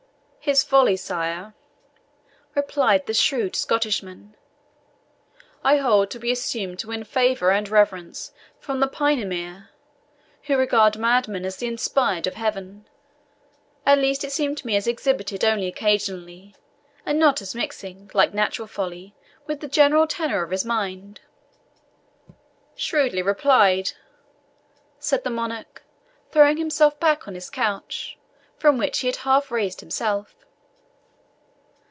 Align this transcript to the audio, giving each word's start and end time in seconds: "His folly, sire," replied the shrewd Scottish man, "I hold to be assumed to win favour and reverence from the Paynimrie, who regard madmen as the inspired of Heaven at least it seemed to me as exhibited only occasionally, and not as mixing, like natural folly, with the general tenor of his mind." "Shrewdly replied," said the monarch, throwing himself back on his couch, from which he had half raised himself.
"His 0.43 0.63
folly, 0.63 0.97
sire," 0.97 1.53
replied 2.55 3.05
the 3.05 3.13
shrewd 3.13 3.55
Scottish 3.55 4.01
man, 4.01 4.35
"I 5.63 5.77
hold 5.77 6.09
to 6.09 6.19
be 6.19 6.31
assumed 6.31 6.79
to 6.79 6.87
win 6.87 7.03
favour 7.03 7.51
and 7.51 7.69
reverence 7.69 8.33
from 8.59 8.79
the 8.79 8.87
Paynimrie, 8.87 9.67
who 10.45 10.57
regard 10.57 10.97
madmen 10.97 11.45
as 11.45 11.57
the 11.57 11.67
inspired 11.67 12.25
of 12.25 12.33
Heaven 12.33 12.89
at 13.85 13.99
least 13.99 14.23
it 14.23 14.31
seemed 14.31 14.57
to 14.57 14.65
me 14.67 14.75
as 14.75 14.87
exhibited 14.87 15.45
only 15.45 15.67
occasionally, 15.67 16.55
and 17.05 17.19
not 17.19 17.39
as 17.43 17.53
mixing, 17.53 18.09
like 18.15 18.33
natural 18.33 18.67
folly, 18.67 19.13
with 19.45 19.59
the 19.59 19.67
general 19.69 20.07
tenor 20.07 20.41
of 20.41 20.49
his 20.51 20.65
mind." 20.65 21.21
"Shrewdly 22.75 23.21
replied," 23.21 23.91
said 24.97 25.23
the 25.23 25.29
monarch, 25.29 25.83
throwing 26.31 26.57
himself 26.57 26.99
back 26.99 27.27
on 27.27 27.35
his 27.35 27.51
couch, 27.51 28.17
from 28.57 28.77
which 28.77 28.99
he 28.99 29.07
had 29.07 29.15
half 29.15 29.49
raised 29.49 29.79
himself. 29.79 30.35